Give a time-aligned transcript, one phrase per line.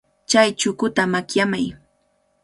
[0.29, 1.65] Chay chukuta makyamay.